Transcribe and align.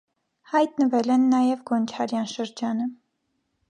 Հայտնվել 0.53 1.13
են 1.17 1.29
նաև 1.35 1.63
գոնչարյան 1.71 2.29
շրջանը։ 2.37 2.93